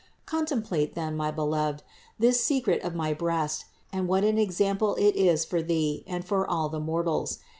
[0.25, 1.83] Contemplate then, my beloved,
[2.17, 6.49] this secret of my breast, and what an example it is for thee and for
[6.49, 7.37] all the mortals.